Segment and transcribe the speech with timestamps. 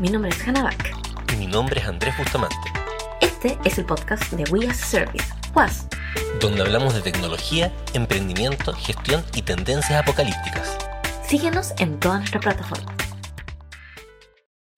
[0.00, 0.94] Mi nombre es Hannah Back.
[1.32, 2.54] Y mi nombre es Andrés Bustamante.
[3.20, 5.24] Este es el podcast de We as a Service,
[5.56, 5.88] WAS,
[6.40, 10.78] donde hablamos de tecnología, emprendimiento, gestión y tendencias apocalípticas.
[11.26, 12.94] Síguenos en todas nuestras plataformas.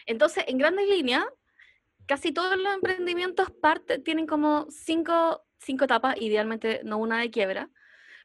[0.06, 1.26] Entonces, en grandes líneas,
[2.06, 7.68] casi todos los emprendimientos parte, tienen como cinco, cinco etapas, idealmente no una de quiebra,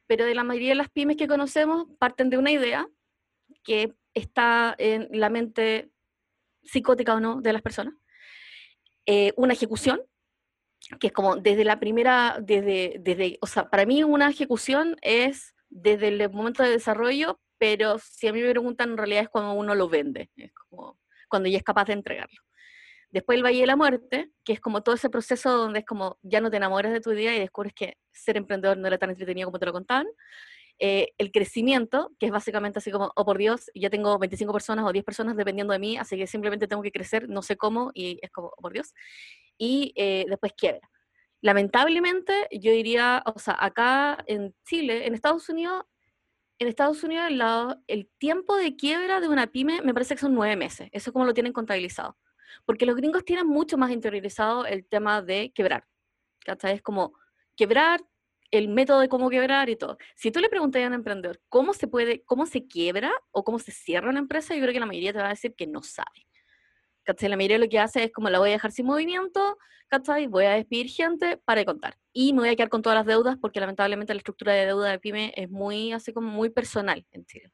[0.08, 2.88] pero de la mayoría de las pymes que conocemos parten de una idea
[3.66, 5.92] que está en la mente
[6.66, 7.94] psicótica o no de las personas.
[9.06, 10.02] Eh, una ejecución,
[11.00, 15.54] que es como desde la primera, desde, desde, o sea, para mí una ejecución es
[15.70, 19.54] desde el momento de desarrollo, pero si a mí me preguntan, en realidad es cuando
[19.54, 22.40] uno lo vende, es como cuando ya es capaz de entregarlo.
[23.10, 26.20] Después el Valle de la Muerte, que es como todo ese proceso donde es como
[26.22, 29.10] ya no te enamoras de tu idea y descubres que ser emprendedor no era tan
[29.10, 30.08] entretenido como te lo contaban.
[30.80, 34.86] Eh, el crecimiento, que es básicamente así como, oh por Dios, ya tengo 25 personas
[34.86, 37.92] o 10 personas dependiendo de mí, así que simplemente tengo que crecer, no sé cómo,
[37.94, 38.94] y es como, oh por Dios.
[39.58, 40.90] Y eh, después quiebra.
[41.42, 45.86] Lamentablemente, yo diría, o sea, acá en Chile, en Estados Unidos,
[46.60, 47.28] en Estados Unidos
[47.88, 51.14] el, tiempo de quiebra de una pyme me parece que son nueve meses, eso es
[51.14, 52.18] como lo tienen contabilizado.
[52.66, 55.86] Porque los gringos tienen mucho más interiorizado el tema de quebrar.
[56.46, 56.76] ¿Cachai?
[56.76, 57.14] Es como
[57.56, 58.02] quebrar,
[58.58, 59.98] el método de cómo quebrar y todo.
[60.16, 63.60] Si tú le preguntas a un emprendedor cómo se puede, cómo se quiebra o cómo
[63.60, 65.84] se cierra una empresa, yo creo que la mayoría te va a decir que no
[65.84, 66.26] sabe.
[67.22, 70.28] La mayoría lo que hace es como la voy a dejar sin movimiento, ¿cachai?
[70.28, 71.98] Voy a despedir gente para contar.
[72.12, 74.90] Y me voy a quedar con todas las deudas porque lamentablemente la estructura de deuda
[74.90, 77.52] de PyME es muy así como muy personal en Chile.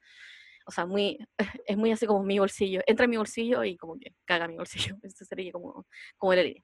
[0.66, 1.18] O sea, muy,
[1.66, 2.82] es muy así como mi bolsillo.
[2.86, 4.98] Entra en mi bolsillo y como que caga mi bolsillo.
[5.04, 5.86] Eso sería como,
[6.18, 6.64] como la idea.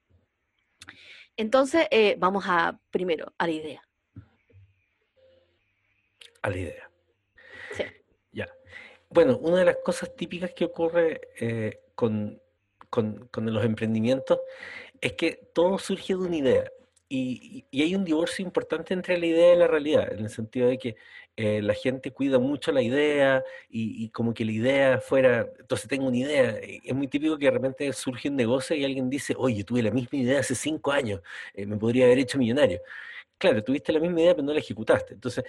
[1.35, 3.86] Entonces, eh, vamos a primero a la idea
[6.41, 6.91] a la idea.
[7.71, 7.83] Sí.
[8.31, 8.47] Ya.
[9.09, 12.41] Bueno, una de las cosas típicas que ocurre eh, con,
[12.89, 14.39] con, los emprendimientos
[15.01, 16.71] es que todo surge de una idea.
[17.09, 20.77] Y, hay un divorcio importante entre la idea y la realidad, en el sentido de
[20.77, 20.95] que
[21.37, 26.07] eh, la gente cuida mucho la idea y, como que la idea fuera, entonces tengo
[26.07, 29.63] una idea, es muy típico que de repente surge un negocio y alguien dice, oye,
[29.63, 31.21] tuve la misma idea hace cinco años,
[31.53, 32.81] eh, me podría haber hecho millonario
[33.37, 35.13] claro, tuviste la misma idea, pero no la ejecutaste.
[35.13, 35.43] Entonces,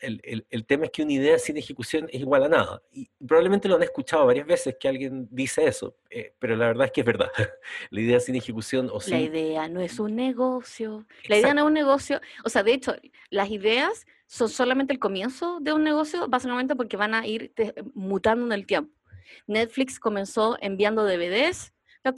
[0.00, 2.82] el, tema es que una idea sin ejecución es igual a nada.
[2.92, 6.86] Y probablemente lo han escuchado varias veces que alguien dice eso, eh, pero la verdad
[6.86, 7.30] es que es verdad.
[7.90, 11.06] la idea sin ejecución o La idea no es un negocio.
[11.28, 12.20] La idea no es un negocio.
[12.44, 12.94] O sea, de hecho,
[13.30, 17.52] las ideas son solamente el comienzo de un negocio, básicamente porque van a ir
[17.94, 18.92] mutando en el tiempo.
[19.46, 21.73] Netflix comenzó enviando DVDs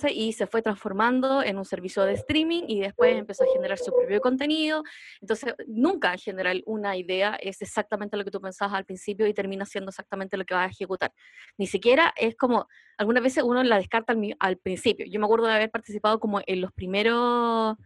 [0.08, 3.92] y se fue transformando en un servicio de streaming y después empezó a generar su
[3.92, 4.82] propio contenido.
[5.20, 9.34] Entonces, nunca en general una idea es exactamente lo que tú pensabas al principio y
[9.34, 11.12] termina siendo exactamente lo que vas a ejecutar.
[11.56, 12.66] Ni siquiera es como,
[12.98, 15.06] algunas veces uno la descarta al, principio.
[15.06, 17.76] Yo me acuerdo de haber participado como en los primeros,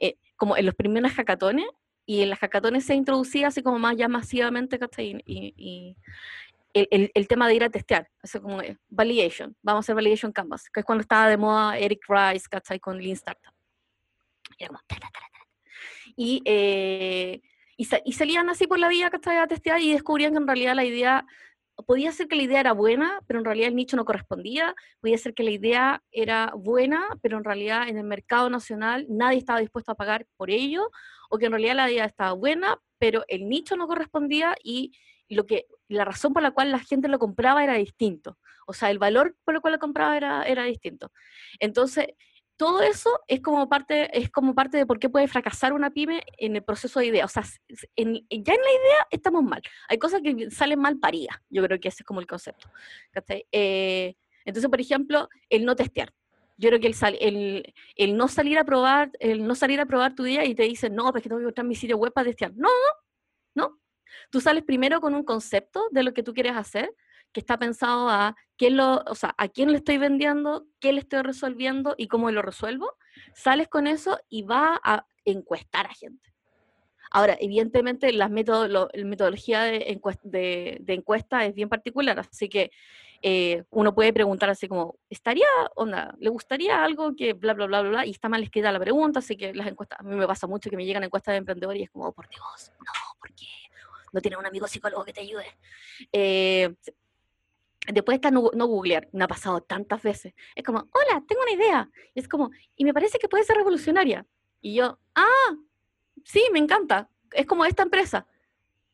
[0.00, 1.66] eh, como en los primeros hackatones
[2.06, 5.22] y en las hackatones se introducía así como más ya masivamente, ¿cachai?
[5.26, 5.96] y,
[6.74, 10.80] el, tema de ir a testear, eso como validation, vamos a hacer validation canvas, que
[10.80, 12.80] es cuando estaba de moda Eric Rice, ¿cachai?
[12.80, 13.52] Con Lean Startup.
[16.16, 17.40] Y, eh,
[17.76, 19.38] y, salían así por la vía, ¿cachai?
[19.38, 21.26] A testear y descubrían que en realidad la idea,
[21.86, 25.18] podía ser que la idea era buena, pero en realidad el nicho no correspondía, podía
[25.18, 29.60] ser que la idea era buena, pero en realidad en el mercado nacional nadie estaba
[29.60, 30.90] dispuesto a pagar por ello,
[31.30, 34.92] o que en realidad la idea estaba buena, pero el nicho no correspondía y
[35.34, 38.38] lo que, la razón por la cual la gente lo compraba era distinto.
[38.66, 41.10] O sea, el valor por el cual lo compraba era, era distinto.
[41.58, 42.08] Entonces,
[42.56, 46.22] todo eso es como, parte, es como parte de por qué puede fracasar una pyme
[46.38, 47.24] en el proceso de idea.
[47.24, 49.62] O sea, ya en la idea estamos mal.
[49.88, 51.36] Hay cosas que salen mal paridas.
[51.50, 52.70] Yo creo que ese es como el concepto.
[53.50, 54.14] Eh,
[54.44, 56.12] entonces, por ejemplo, el no testear.
[56.56, 60.14] Yo creo que el, el, el, no salir a probar, el no salir a probar
[60.14, 62.52] tu idea y te dicen, no, porque tengo que encontrar mi sitio web para testear.
[62.54, 62.68] No,
[63.54, 63.81] no, no.
[64.30, 66.94] Tú sales primero con un concepto de lo que tú quieres hacer,
[67.32, 71.00] que está pensado a quién lo, o sea, a quién le estoy vendiendo, qué le
[71.00, 72.94] estoy resolviendo y cómo lo resuelvo.
[73.34, 76.32] Sales con eso y va a encuestar a gente.
[77.14, 80.00] Ahora, evidentemente, la metodología de,
[80.86, 82.70] encuesta es bien particular, así que
[83.20, 85.46] eh, uno puede preguntar así como, ¿estaría,
[85.76, 89.18] onda, le gustaría algo que bla, bla, bla, bla, y está mal escrita la pregunta,
[89.18, 91.80] así que las encuestas, a mí me pasa mucho que me llegan encuestas de emprendedores
[91.80, 93.46] y es como, oh, por Dios, no, ¿por qué?
[94.12, 95.46] No tienes un amigo psicólogo que te ayude.
[96.12, 96.74] Eh,
[97.92, 100.34] después está no, googlear, me ha pasado tantas veces.
[100.54, 101.90] Es como, hola, tengo una idea.
[102.14, 104.26] es como, y me parece que puede ser revolucionaria.
[104.60, 105.56] Y yo, ah,
[106.24, 107.08] sí, me encanta.
[107.32, 108.26] Es como esta empresa.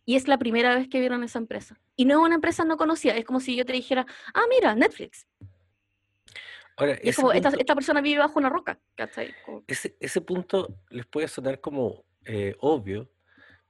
[0.04, 1.78] Y es la primera vez que vieron esa empresa.
[1.96, 3.14] Y no es una empresa no conocida.
[3.16, 5.26] Es como si yo te dijera, ah, mira, Netflix.
[6.76, 8.78] Ahora, es como, esta, persona vive bajo una roca.
[9.66, 13.10] Ese, ese punto les puede sonar como eh, obvio,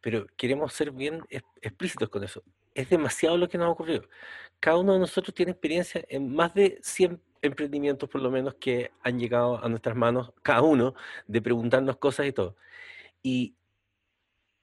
[0.01, 1.23] pero queremos ser bien
[1.61, 2.43] explícitos con eso.
[2.75, 4.05] Es demasiado lo que nos ha ocurrido.
[4.61, 8.91] Cada uno de nosotros tiene experiencia en más de 100 emprendimientos, por lo menos, que
[9.03, 10.95] han llegado a nuestras manos, cada uno,
[11.27, 12.57] de preguntarnos cosas y todo.
[13.23, 13.57] Y,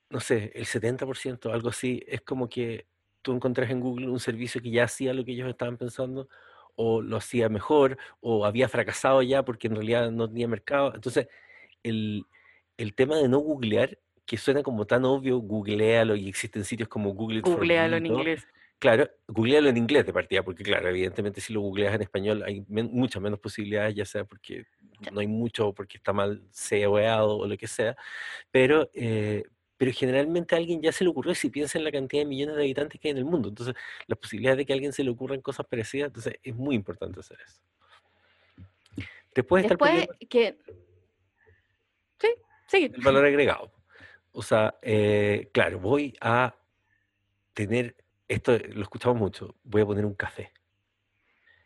[0.09, 2.87] no sé, el 70%, algo así, es como que
[3.21, 6.29] tú encontrás en Google un servicio que ya hacía lo que ellos estaban pensando,
[6.75, 10.93] o lo hacía mejor, o había fracasado ya porque en realidad no tenía mercado.
[10.93, 11.27] Entonces,
[11.83, 12.25] el,
[12.77, 17.13] el tema de no googlear, que suena como tan obvio, googlealo y existen sitios como
[17.13, 18.47] Google Googlealo en inglés.
[18.79, 22.65] Claro, googlealo en inglés de partida, porque claro, evidentemente si lo googleas en español hay
[22.67, 24.65] muchas menos posibilidades, ya sea porque
[25.11, 27.95] no hay mucho, porque está mal SEOeado o lo que sea,
[28.51, 29.43] pero, eh,
[29.77, 32.55] pero generalmente a alguien ya se le ocurrió si piensa en la cantidad de millones
[32.55, 33.49] de habitantes que hay en el mundo.
[33.49, 33.75] Entonces,
[34.07, 37.19] las posibilidades de que a alguien se le ocurran cosas parecidas, entonces es muy importante
[37.19, 37.61] hacer eso.
[39.33, 40.57] Después, Después que...
[42.19, 42.29] Sí,
[42.67, 42.91] sí.
[42.93, 43.74] El valor agregado.
[44.35, 46.55] O sea, eh, claro, voy a
[47.53, 47.95] tener,
[48.27, 50.51] esto lo escuchamos mucho, voy a poner un café.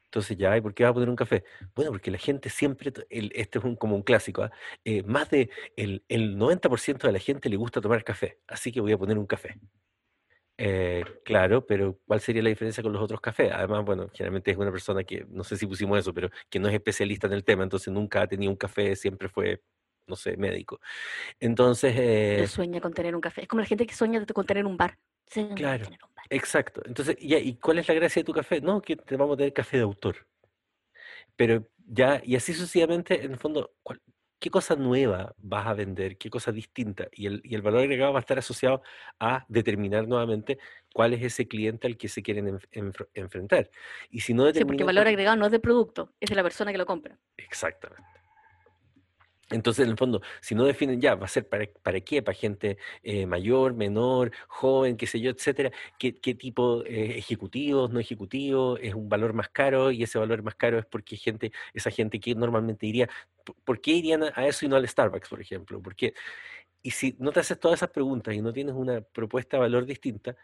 [0.05, 1.43] Entonces ya, ¿y por qué va a poner un café?
[1.75, 4.51] Bueno, porque la gente siempre, este es como un clásico, ¿ah?
[4.85, 6.03] eh, más de el,
[6.37, 9.59] 90% de la gente le gusta tomar café, así que voy a poner un café.
[10.57, 13.51] Eh, claro, pero ¿cuál sería la diferencia con los otros cafés?
[13.51, 16.67] Además, bueno, generalmente es una persona que, no sé si pusimos eso, pero que no
[16.67, 19.61] es especialista en el tema, entonces nunca ha tenido un café, siempre fue,
[20.09, 20.81] no sé, médico.
[21.39, 21.93] Entonces...
[21.97, 23.43] Eh, sueña con tener un café.
[23.43, 24.97] Es como la gente que sueña con tener un bar.
[25.55, 25.85] claro.
[26.29, 26.81] Exacto.
[26.85, 28.61] Entonces, ¿y cuál es la gracia de tu café?
[28.61, 30.27] No, que te vamos a tener café de autor.
[31.35, 33.71] Pero ya, y así sucesivamente, en el fondo,
[34.39, 36.17] ¿qué cosa nueva vas a vender?
[36.17, 37.07] ¿Qué cosa distinta?
[37.11, 38.81] Y el, y el valor agregado va a estar asociado
[39.19, 40.59] a determinar nuevamente
[40.93, 42.59] cuál es ese cliente al que se quieren
[43.13, 43.69] enfrentar.
[44.09, 46.43] Y si no Sí, porque el valor agregado no es del producto, es de la
[46.43, 47.17] persona que lo compra.
[47.37, 48.18] Exactamente.
[49.51, 52.35] Entonces, en el fondo, si no definen ya, va a ser para, para qué, para
[52.37, 57.99] gente eh, mayor, menor, joven, qué sé yo, etcétera, qué, qué tipo eh, ejecutivos, no
[57.99, 61.89] ejecutivos, es un valor más caro y ese valor más caro es porque gente, esa
[61.91, 63.09] gente que normalmente iría,
[63.63, 65.81] ¿por qué irían a, eso y no al Starbucks, por ejemplo?
[65.81, 66.13] Porque,
[66.81, 69.85] y si no te haces todas esas preguntas y no tienes una propuesta de valor
[69.85, 70.35] distinta,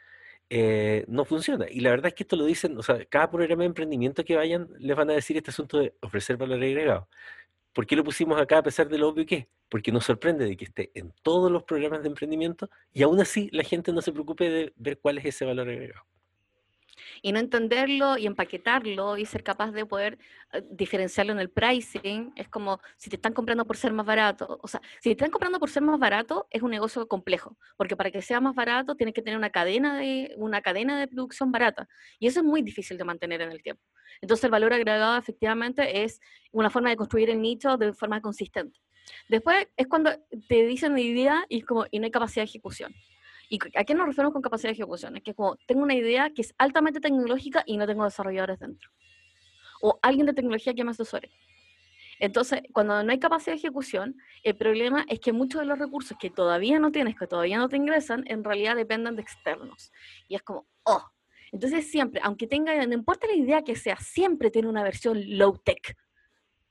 [0.50, 1.66] eh, no funciona.
[1.70, 4.36] Y la verdad es que esto lo dicen, o sea, cada programa de emprendimiento que
[4.36, 7.10] vayan les van a decir este asunto de ofrecer valor agregado.
[7.76, 9.48] ¿Por qué lo pusimos acá a pesar de lo obvio que es?
[9.68, 13.50] Porque nos sorprende de que esté en todos los programas de emprendimiento y aún así
[13.52, 16.06] la gente no se preocupe de ver cuál es ese valor agregado
[17.26, 20.20] y no entenderlo y empaquetarlo y ser capaz de poder
[20.54, 24.60] eh, diferenciarlo en el pricing, es como si te están comprando por ser más barato,
[24.62, 27.96] o sea, si te están comprando por ser más barato es un negocio complejo, porque
[27.96, 31.52] para que sea más barato tienes que tener una cadena de una cadena de producción
[31.52, 31.88] barata
[32.20, 33.82] y eso es muy difícil de mantener en el tiempo.
[34.22, 38.80] Entonces el valor agregado efectivamente es una forma de construir el nicho de forma consistente.
[39.30, 40.12] Después es cuando
[40.48, 42.94] te dicen una idea y, como, y no hay capacidad de ejecución.
[43.50, 45.18] ¿Y a qué nos referimos con capacidad de ejecución?
[45.18, 48.90] Es que como tengo una idea que es altamente tecnológica y no tengo desarrolladores dentro.
[49.82, 51.32] O alguien de tecnología que me asesore.
[52.20, 56.18] Entonces, cuando no hay capacidad de ejecución, el problema es que muchos de los recursos
[56.18, 59.92] que todavía no tienes, que todavía no te ingresan, en realidad dependen de externos.
[60.28, 61.04] Y es como, oh.
[61.52, 65.58] Entonces siempre, aunque tenga, no importa la idea que sea, siempre tiene una versión low
[65.58, 65.96] tech,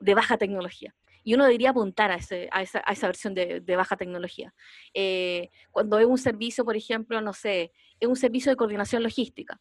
[0.01, 3.61] de baja tecnología y uno debería apuntar a, ese, a, esa, a esa, versión de,
[3.61, 4.55] de baja tecnología.
[4.93, 9.59] Eh, cuando es un servicio, por ejemplo, no sé, es un servicio de coordinación logística.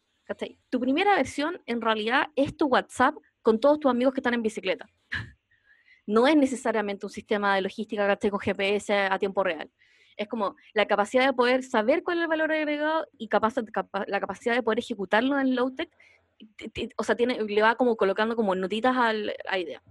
[0.70, 4.42] Tu primera versión en realidad es tu WhatsApp con todos tus amigos que están en
[4.42, 4.86] bicicleta.
[6.06, 8.30] No es necesariamente un sistema de logística ¿cachai?
[8.30, 9.70] con GPS a tiempo real.
[10.18, 13.54] Es como la capacidad de poder saber cuál es el valor agregado y capaz,
[14.06, 15.88] la capacidad de poder ejecutarlo en low-tech,
[16.98, 19.82] o sea, tiene, le va como colocando como notitas a la idea.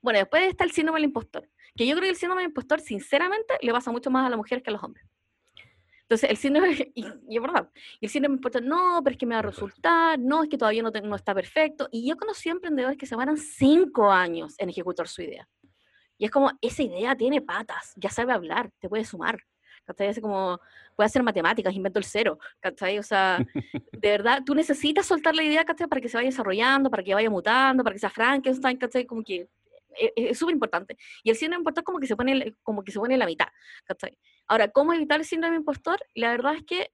[0.00, 2.80] Bueno, después está el síndrome del impostor, que yo creo que el síndrome del impostor,
[2.80, 5.06] sinceramente, le pasa mucho más a las mujeres que a los hombres.
[6.02, 7.68] Entonces, el síndrome, y, y es verdad,
[8.00, 10.56] el síndrome del impostor, no, pero es que me va a resultar, no, es que
[10.56, 11.88] todavía no, no está perfecto.
[11.92, 15.48] Y yo conocí emprendedores que se van cinco años en ejecutar su idea.
[16.16, 19.38] Y es como, esa idea tiene patas, ya sabe hablar, te puede sumar.
[19.88, 20.08] ¿cachai?
[20.08, 20.60] Es como,
[20.94, 22.98] puede hacer matemáticas, invento el cero, ¿cachai?
[22.98, 23.38] O sea,
[23.92, 25.88] de verdad, tú necesitas soltar la idea, ¿cachai?
[25.88, 29.06] Para que se vaya desarrollando, para que vaya mutando, para que sea Frankenstein, ¿cachai?
[29.06, 29.48] Como que
[29.96, 30.96] es súper importante.
[31.22, 33.48] Y el síndrome impostor como que se pone, como que se pone en la mitad.
[34.46, 35.98] Ahora, ¿cómo evitar el síndrome impostor?
[36.14, 36.92] La verdad es que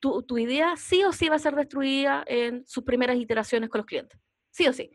[0.00, 3.80] tu, tu, idea sí o sí va a ser destruida en sus primeras iteraciones con
[3.80, 4.18] los clientes.
[4.50, 4.90] Sí o sí.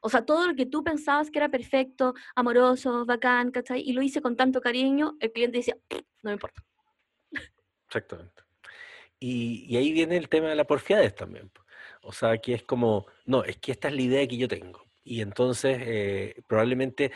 [0.00, 3.82] O sea, todo lo que tú pensabas que era perfecto, amoroso, bacán, ¿cachai?
[3.82, 5.76] Y lo hice con tanto cariño, el cliente decía,
[6.22, 6.62] no me importa.
[7.86, 8.42] Exactamente.
[9.18, 11.50] Y, y, ahí viene el tema de la porfiadez también.
[12.02, 14.89] O sea, que es como, no, es que esta es la idea que yo tengo
[15.02, 17.12] Y entonces, eh, probablemente,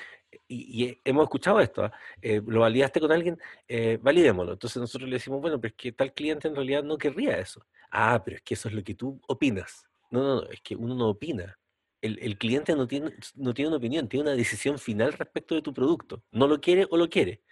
[0.49, 1.93] y, hemos escuchado esto, ¿ah?
[2.23, 3.39] eh, lo validaste con alguien,
[3.69, 4.53] eh, validémoslo.
[4.53, 7.65] Entonces nosotros le decimos, bueno, pero es que tal cliente en realidad no querría eso.
[7.91, 9.87] Ah, pero es que eso es lo que tú opinas.
[10.11, 11.59] No, no, no, es que uno no opina.
[12.01, 15.73] El, cliente no tiene, no tiene una opinión, tiene una decisión final respecto de tu
[15.73, 16.23] producto.
[16.33, 17.43] No lo quiere o lo quiere.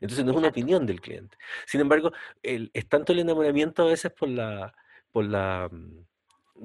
[0.00, 1.36] Entonces no es una opinión del cliente.
[1.66, 4.74] Sin embargo, es tanto el enamoramiento a veces por la,
[5.12, 6.06] por la, mm,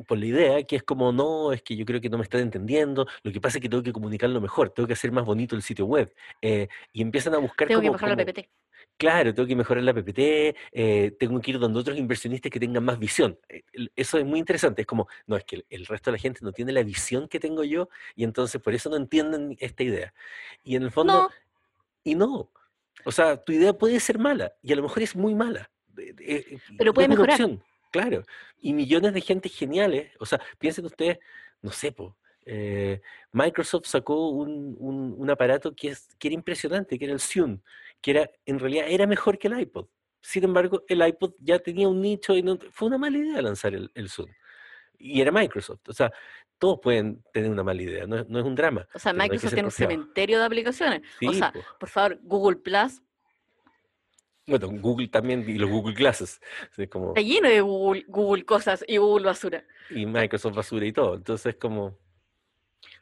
[0.08, 2.42] por la idea que es como, no, es que yo creo que no me están
[2.42, 5.56] entendiendo, lo que pasa es que tengo que comunicarlo mejor, tengo que hacer más bonito
[5.56, 6.14] el sitio web.
[6.42, 7.68] Eh, y empiezan a buscar...
[7.68, 8.50] Tengo que mejorar la PPT.
[8.98, 12.86] Claro, tengo que mejorar la PPT, eh, tengo que ir donde otros inversionistas que tengan
[12.86, 13.40] más visión.
[13.50, 13.64] Eh,
[13.96, 16.52] eso es muy interesante, es como, no, es que el, resto de la gente no
[16.52, 20.14] tiene la visión que tengo yo y entonces por eso no entienden esta idea.
[20.64, 21.30] Y en el fondo,
[22.04, 22.52] y no,
[23.04, 25.70] o sea, tu idea puede ser mala y a lo mejor es muy mala.
[25.98, 27.40] Eh, Pero puede mejorar.
[27.94, 28.24] Claro,
[28.60, 31.20] y millones de gente geniales, o sea, piensen ustedes,
[31.62, 32.18] no sé, po,
[33.32, 37.62] Microsoft sacó un, un, aparato que, es, que era impresionante, que era el Zune
[38.04, 39.88] que era, en realidad era mejor que el iPod.
[40.22, 43.74] Sin embargo, el iPod ya tenía un nicho y no, fue una mala idea lanzar
[43.74, 44.30] el, el Zoom.
[45.00, 45.88] Y era Microsoft.
[45.88, 46.12] O sea,
[46.58, 48.86] todos pueden tener una mala idea, no, es un drama.
[48.94, 51.02] O sea, Microsoft tiene un cementerio de aplicaciones.
[51.26, 53.02] o sea, por favor, Google Plus.
[54.46, 56.42] Bueno, Google también y los Google Glasses.
[56.90, 57.10] como...
[57.10, 59.64] Está lleno de Google, Google cosas y Google basura.
[59.90, 61.16] Y Microsoft basura y todo.
[61.16, 61.98] Entonces, como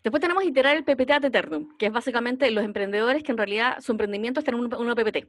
[0.03, 3.79] Después tenemos iterar el PPT ad eternum, que es básicamente los emprendedores que en realidad
[3.81, 5.27] su emprendimiento está en un, una PPT.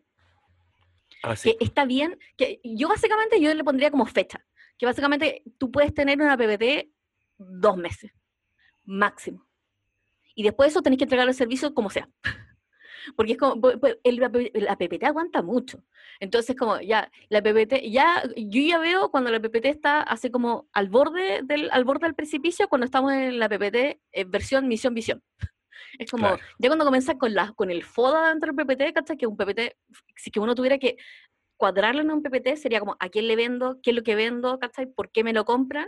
[1.23, 1.57] Ah, sí.
[1.59, 4.45] Que está bien, que yo básicamente yo le pondría como fecha,
[4.79, 6.91] que básicamente tú puedes tener una PPT
[7.37, 8.13] dos meses,
[8.85, 9.47] máximo.
[10.35, 12.09] Y después de eso tenés que entregar el servicio como sea.
[13.17, 13.61] Porque es como,
[14.05, 15.83] el, la PPT aguanta mucho.
[16.21, 20.69] Entonces, como ya, la PPT, ya, yo ya veo cuando la PPT está así como
[20.73, 24.95] al borde del, al borde del precipicio, cuando estamos en la PPT eh, versión, misión,
[24.95, 25.23] visión.
[25.99, 29.19] Es como, ya cuando comienza con, la, con el FODA dentro del PPT, ¿cachai?
[29.19, 29.77] Que un PPT,
[30.17, 30.97] si que uno tuviera que
[31.59, 33.79] cuadrarlo en un PPT, sería como, ¿a quién le vendo?
[33.83, 34.59] ¿Qué es lo que vendo?
[34.59, 34.87] ¿Cachai?
[34.87, 35.87] ¿Por qué me lo compran?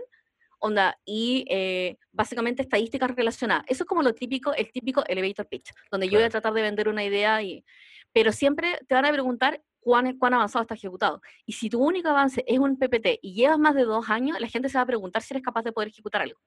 [0.64, 3.64] Onda, y eh, básicamente estadísticas relacionadas.
[3.68, 6.62] Eso es como lo típico, el típico elevator pitch, donde yo voy a tratar de
[6.62, 7.64] vender una idea, y,
[8.12, 11.20] pero siempre te van a preguntar cuán, cuán avanzado está ejecutado.
[11.44, 14.48] Y si tu único avance es un PPT y llevas más de dos años, la
[14.48, 16.40] gente se va a preguntar si eres capaz de poder ejecutar algo.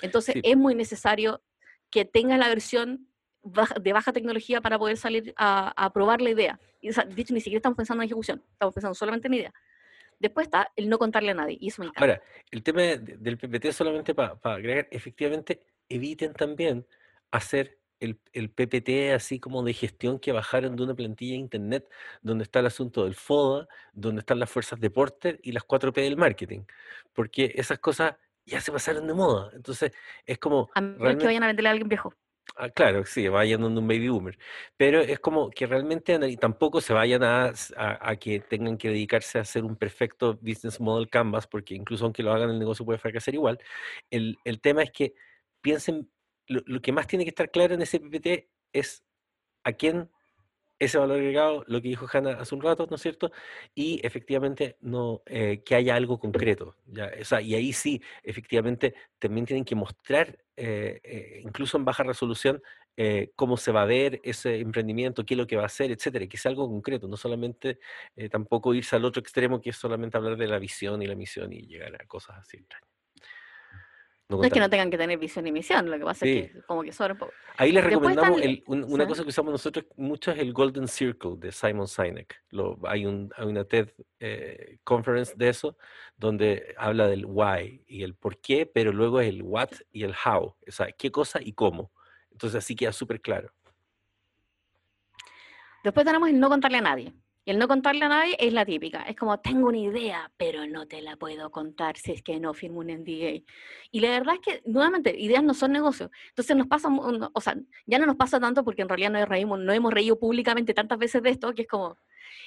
[0.00, 1.42] Entonces es muy necesario
[1.90, 3.08] que tengas la versión
[3.80, 6.60] de baja tecnología para poder salir a, probar la idea.
[6.80, 9.54] Y, de hecho, ni siquiera estamos pensando en ejecución, estamos pensando solamente en idea.
[10.20, 12.00] Después está el no contarle a nadie, y eso me encanta.
[12.00, 16.86] Ahora, el tema del PPT solamente para agregar, efectivamente, eviten también
[17.30, 21.88] hacer el, PPT así como de gestión que bajaron de una plantilla de internet,
[22.22, 25.94] donde está el asunto del FODA, donde están las fuerzas de Porter y las 4P
[25.94, 26.60] del marketing,
[27.12, 28.14] porque esas cosas
[28.46, 29.50] ya se pasaron de moda.
[29.54, 29.92] Entonces,
[30.24, 30.70] es como...
[30.74, 32.14] A menos que vayan a venderle a alguien viejo.
[32.56, 34.38] Ah, claro, sí, vayan donde un baby boomer.
[34.76, 39.42] Pero es como que realmente tampoco se vayan a, a, que tengan que dedicarse a
[39.42, 43.34] hacer un perfecto business model canvas, porque incluso aunque lo hagan, el negocio puede fracasar
[43.34, 43.58] igual.
[44.10, 45.14] El, el tema es que
[45.60, 46.10] piensen,
[46.48, 49.04] lo, lo, que más tiene que estar claro en ese PPT es
[49.64, 50.10] a quién
[50.80, 53.30] ese valor agregado, lo que dijo Hanna hace un rato, ¿no es cierto?
[53.74, 56.74] Y efectivamente no, eh, que haya algo concreto.
[56.86, 57.10] ¿ya?
[57.20, 62.02] O sea, y ahí sí, efectivamente, también tienen que mostrar, eh, eh, incluso en baja
[62.02, 62.62] resolución,
[63.34, 66.26] cómo se va a ver ese emprendimiento, qué es lo que va a hacer, etcétera,
[66.26, 67.78] que sea algo concreto, no solamente
[68.30, 71.50] tampoco irse al otro extremo, que es solamente hablar de la visión y la misión
[71.50, 72.58] y llegar a cosas así.
[74.30, 76.60] No, es que no tengan que tener visión y misión, lo que pasa es que
[76.62, 77.32] como que sobra un poco.
[77.56, 81.88] Ahí les recomendamos, una cosa que usamos nosotros mucho es el Golden Circle de Simon
[81.88, 82.40] Sinek.
[82.50, 83.88] Lo, hay, un, hay una TED
[84.20, 85.76] eh, conference de eso,
[86.16, 90.14] donde habla del why y el por qué, pero luego es el what y el
[90.24, 91.90] how, o sea, qué cosa y cómo.
[92.30, 93.52] Entonces así queda súper claro.
[95.82, 97.14] Después tenemos el no contarle a nadie.
[97.44, 99.02] Y el no contarle a nadie es la típica.
[99.02, 102.52] Es como, tengo una idea, pero no te la puedo contar si es que no
[102.52, 103.42] firmo un NDA.
[103.90, 106.10] Y la verdad es que, nuevamente, ideas no son negocios.
[106.28, 107.56] Entonces nos pasa, o sea,
[107.86, 111.22] ya no nos pasa tanto porque en realidad reímos, no hemos reído públicamente tantas veces
[111.22, 111.98] de esto, que es como,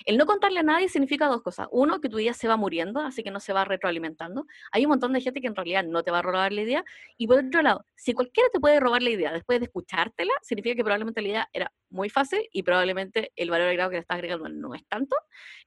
[0.06, 1.68] el no contarle a nadie significa dos cosas.
[1.72, 4.46] Uno, que tu idea se va muriendo, así que no se va retroalimentando.
[4.72, 6.84] Hay un montón de gente que en realidad no te va a robar la idea.
[7.18, 10.76] Y por otro lado, si cualquiera te puede robar la idea después de escuchártela, significa
[10.76, 14.16] que probablemente la idea era muy fácil y probablemente el valor agregado que le estás
[14.16, 15.16] agregando no es tanto.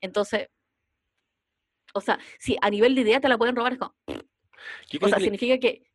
[0.01, 0.49] Entonces,
[1.95, 3.95] o sea, si a nivel de idea te la pueden robar, es como...
[5.01, 5.87] O sea, significa que...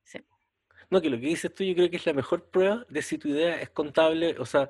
[0.92, 3.18] No, que lo que dices tú yo creo que es la mejor prueba de si
[3.18, 4.70] tu idea es contable, o sea,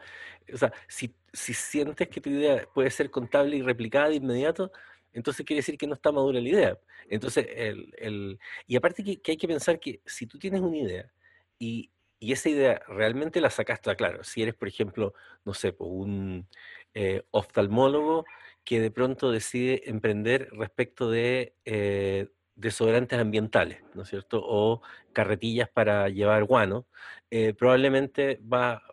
[0.54, 4.72] o sea si, si sientes que tu idea puede ser contable y replicada de inmediato,
[5.14, 6.80] entonces quiere decir que no está madura la idea.
[7.10, 11.12] Entonces, el, el y aparte que, hay que pensar que si tú tienes una idea
[11.60, 11.92] y
[12.24, 14.24] y esa idea realmente la sacaste a claro.
[14.24, 16.48] Si eres, por ejemplo, no sé, un
[16.94, 18.26] eh, oftalmólogo
[18.64, 24.42] que de pronto decide emprender respecto de eh, desodorantes ambientales, ¿no es cierto?
[24.44, 24.82] O
[25.14, 26.86] carretillas para llevar guano,
[27.30, 28.84] eh, probablemente va,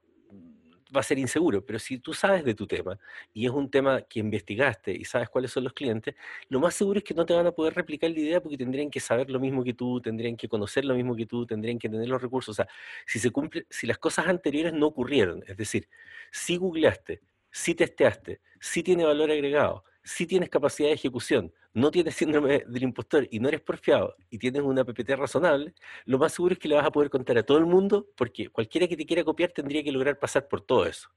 [0.95, 2.99] va a ser inseguro, pero si tú sabes de tu tema
[3.33, 6.15] y es un tema que investigaste y sabes cuáles son los clientes,
[6.49, 8.91] lo más seguro es que no te van a poder replicar la idea porque tendrían
[8.91, 11.89] que saber lo mismo que tú, tendrían que conocer lo mismo que tú, tendrían que
[11.89, 12.53] tener los recursos.
[12.53, 12.69] O sea,
[13.07, 15.89] si se cumple, si las cosas anteriores no ocurrieron, es decir,
[16.31, 22.15] si googleaste, si testeaste, si tiene valor agregado, si tienes capacidad de ejecución, no tienes
[22.15, 25.75] síndrome del impostor y no eres porfiado y tienes una PPT razonable,
[26.07, 28.49] lo más seguro es que le vas a poder contar a todo el mundo porque
[28.49, 31.11] cualquiera que te quiera copiar tendría que lograr pasar por todo eso.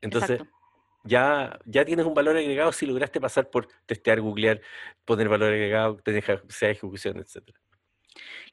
[0.00, 0.40] Entonces,
[1.04, 4.62] ya, ya tienes un valor agregado si lograste pasar por testear, googlear,
[5.04, 7.50] poner valor agregado, tener capacidad de ejecución, etc.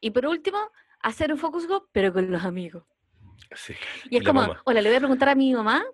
[0.02, 0.60] Y por último,
[1.00, 2.84] hacer un focus group, pero con los amigos.
[3.56, 3.76] Sí,
[4.10, 5.86] y es como, hola, le voy a preguntar a mi mamá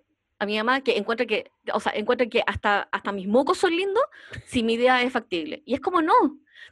[0.43, 3.75] a mi mamá que encuentra que, o sea, encuentra que hasta, hasta mis mocos son
[3.75, 4.03] lindos
[4.45, 5.63] si mi idea es factible.
[5.65, 6.13] Y es como no,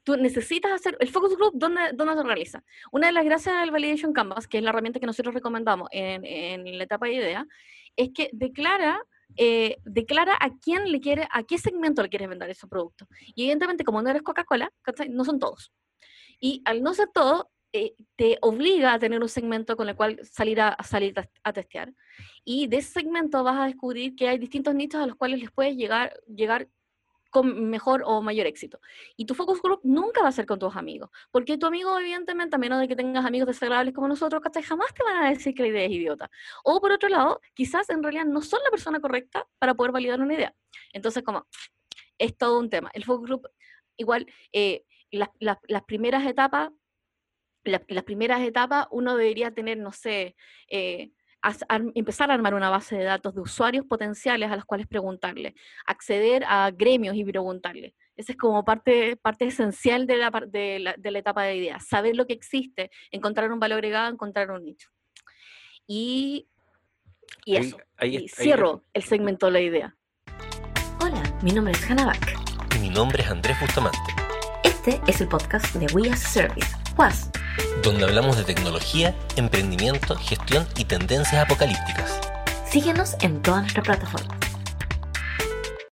[0.03, 2.63] tú necesitas hacer, el focus group, ¿dónde, dónde se realiza?
[2.91, 6.25] Una de las gracias del Validation Canvas, que es la herramienta que nosotros recomendamos en,
[6.25, 7.47] en la etapa de idea,
[7.95, 9.01] es que declara
[9.37, 13.07] eh, declara a quién le quiere, a qué segmento le quieres vender ese producto.
[13.33, 14.71] Y evidentemente, como no eres Coca-Cola,
[15.09, 15.71] no son todos.
[16.39, 20.19] Y al no ser todo, eh, te obliga a tener un segmento con el cual
[20.23, 21.13] salir a, salir
[21.43, 21.93] a, testear.
[22.43, 25.51] Y de ese segmento vas a descubrir que hay distintos nichos a los cuales les
[25.51, 26.67] puedes llegar, llegar
[27.29, 28.81] con mejor o mayor éxito.
[29.15, 32.57] Y tu focus group nunca va a ser con tus amigos, porque tu amigo, evidentemente,
[32.57, 35.61] a menos de que tengas amigos desagradables como nosotros, jamás te van a decir que
[35.61, 36.29] la idea es idiota.
[36.65, 40.19] O por otro lado, quizás en realidad no son la persona correcta para poder validar
[40.19, 40.53] una idea.
[40.91, 41.47] Entonces, como,
[42.17, 42.91] es todo un tema.
[42.93, 43.47] El focus group,
[43.95, 46.71] igual, eh, las primeras etapas
[47.63, 50.35] las primeras etapas uno debería tener, no sé,
[50.69, 51.11] eh,
[51.95, 56.43] empezar a armar una base de datos de usuarios potenciales a los cuales preguntarle, acceder
[56.47, 57.95] a gremios y preguntarle.
[58.15, 61.87] Esa es como parte, parte esencial de la, de, la, de la etapa de ideas,
[61.87, 64.89] saber lo que existe, encontrar un valor agregado, encontrar un nicho.
[65.87, 66.47] Y,
[67.45, 69.97] y eso, y cierro el segmento de la idea.
[70.99, 72.35] Hola, mi nombre es Hannah Back.
[72.75, 73.97] Y mi nombre es Andrés Bustamante.
[74.63, 76.75] Este es el podcast de We as a Service,
[77.81, 82.19] Donde hablamos de tecnología, emprendimiento, gestión y tendencias apocalípticas.
[82.69, 84.50] Síguenos en todas nuestras plataformas.